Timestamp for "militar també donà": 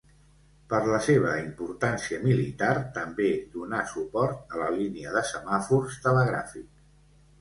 2.23-3.83